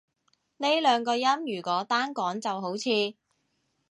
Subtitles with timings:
[0.57, 1.23] 呢兩個音
[1.55, 2.89] 如果單講就好似